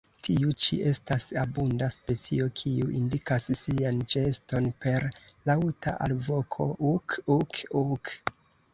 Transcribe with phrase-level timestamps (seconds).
[0.25, 5.09] Tiu ĉi estas abunda specio, kiu indikas sian ĉeeston per
[5.53, 8.17] laŭta alvoko "uk-uk-uk".